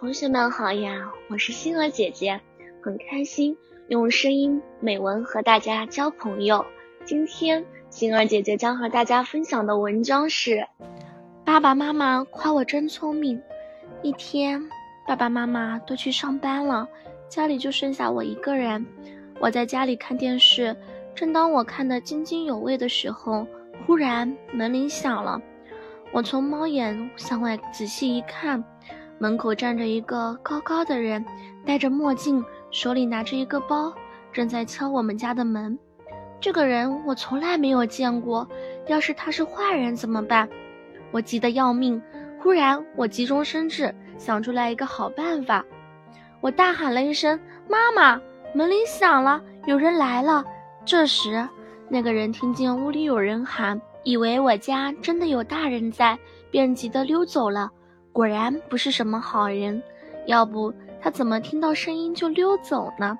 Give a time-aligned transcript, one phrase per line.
[0.00, 2.40] 同学们好呀，我是星儿姐姐，
[2.82, 3.54] 很开心
[3.88, 6.64] 用声音美文和大家交朋友。
[7.04, 10.66] 今天星儿姐姐将和大家分享的文章是：
[11.44, 13.42] 爸爸妈妈夸我真聪明。
[14.00, 14.66] 一天，
[15.06, 16.88] 爸爸妈妈都去上班了，
[17.28, 18.86] 家里就剩下我一个人。
[19.38, 20.74] 我在家里看电视，
[21.14, 23.46] 正当我看得津津有味的时候，
[23.86, 25.38] 忽然门铃响了。
[26.10, 28.64] 我从猫眼向外仔细一看。
[29.22, 31.22] 门口站着一个高高的人，
[31.66, 33.92] 戴着墨镜，手里拿着一个包，
[34.32, 35.78] 正在敲我们家的门。
[36.40, 38.48] 这个人我从来没有见过，
[38.86, 40.48] 要是他是坏人怎么办？
[41.10, 42.00] 我急得要命。
[42.38, 45.62] 忽然，我急中生智，想出来一个好办法。
[46.40, 48.18] 我大喊了一声：“妈妈！”
[48.56, 50.42] 门铃响了，有人来了。
[50.86, 51.46] 这时，
[51.90, 56.18] 那个人听见屋里有人喊，以为我家真的有大人在，
[56.50, 57.70] 便急得溜走了。
[58.12, 59.82] 果然不是什么好人，
[60.26, 63.16] 要不他怎么听到声音就溜走呢？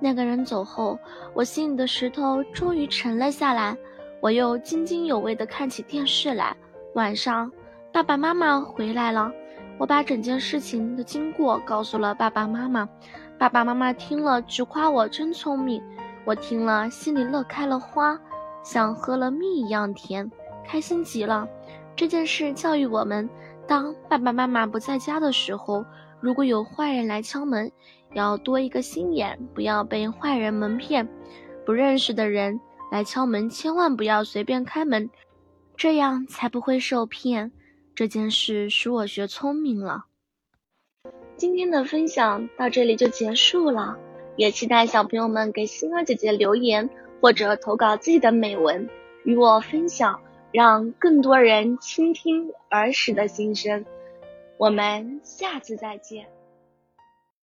[0.00, 0.98] 那个人走后，
[1.34, 3.76] 我心里的石头终于沉了下来。
[4.20, 6.56] 我又津津有味地看起电视来。
[6.94, 7.52] 晚上，
[7.92, 9.30] 爸爸妈妈回来了，
[9.78, 12.88] 我把整件事情的经过告诉了爸爸妈妈。
[13.38, 15.82] 爸爸妈妈听了，直夸我真聪明。
[16.24, 18.18] 我听了，心里乐开了花，
[18.62, 20.30] 像喝了蜜一样甜，
[20.66, 21.46] 开心极了。
[21.94, 23.28] 这件事教育我们。
[23.70, 25.86] 当爸爸妈妈不在家的时候，
[26.20, 27.70] 如果有坏人来敲门，
[28.14, 31.08] 要多一个心眼，不要被坏人蒙骗。
[31.64, 32.60] 不认识的人
[32.90, 35.08] 来敲门，千万不要随便开门，
[35.76, 37.52] 这样才不会受骗。
[37.94, 40.06] 这件事使我学聪明了。
[41.36, 43.96] 今天的分享到这里就结束了，
[44.34, 48.90] 也期待小朋友们给星儿姐姐留言或者投稿自己的美文
[49.22, 50.20] 与我分享。
[50.52, 53.84] 让更多人倾听儿时的心声。
[54.56, 56.39] 我们下次再见。